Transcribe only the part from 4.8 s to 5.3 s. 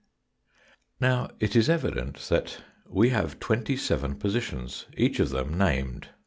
each of